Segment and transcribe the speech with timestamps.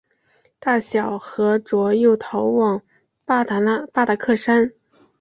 [0.59, 2.81] 大小和卓又逃往
[3.23, 4.73] 巴达克山。